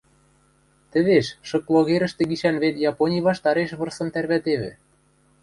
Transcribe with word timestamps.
Тӹвеш, 0.91 1.27
шык 1.47 1.65
логерӹштӹ 1.73 2.23
гишӓн 2.29 2.55
вет 2.63 2.75
Япони 2.91 3.19
ваштареш 3.27 3.69
вырсым 3.79 4.07
тӓрвӓтевӹ. 4.13 4.71